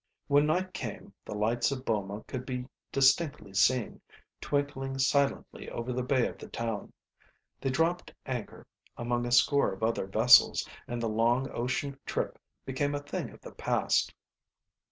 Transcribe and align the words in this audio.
When 0.27 0.47
night 0.47 0.73
came 0.73 1.13
the 1.25 1.35
lights 1.35 1.71
of 1.71 1.85
Boma 1.85 2.23
could 2.25 2.43
be 2.43 2.65
distinctly 2.91 3.53
seen, 3.53 4.01
twinkling 4.41 4.97
silently 4.97 5.69
over 5.69 5.93
the 5.93 6.01
bay 6.01 6.25
of 6.27 6.39
the 6.39 6.47
town. 6.49 6.91
They 7.59 7.69
dropped 7.69 8.11
anchor 8.25 8.65
among 8.97 9.27
a 9.27 9.31
score 9.31 9.71
of 9.71 9.83
other 9.83 10.07
vessels; 10.07 10.67
and 10.87 11.03
the 11.03 11.07
long 11.07 11.51
ocean 11.53 11.99
trip 12.07 12.39
became 12.65 12.95
a 12.95 12.99
thing 13.03 13.29
of 13.29 13.41
the 13.41 13.51
past. 13.51 14.11